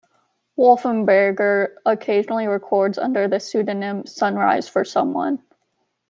Wolfenberger 0.57 1.75
occasionally 1.85 2.47
records 2.47 2.97
under 2.97 3.27
the 3.27 3.39
pseudonym 3.39 4.07
Sunrise 4.07 4.67
for 4.67 4.83
Someone. 4.83 5.43